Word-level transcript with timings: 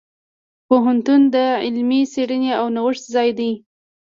پوهنتون 0.67 1.21
د 1.35 1.35
علمي 1.63 2.01
څیړنې 2.13 2.51
او 2.59 2.65
نوښت 2.75 3.03
ځای 3.15 3.29
دی. 3.39 3.51